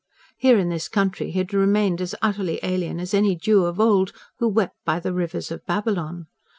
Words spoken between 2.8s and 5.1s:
as any Jew of old who wept by